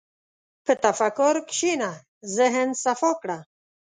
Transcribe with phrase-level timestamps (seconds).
[0.65, 1.91] په تفکر کښېنه،
[2.35, 3.39] ذهن صفا کړه.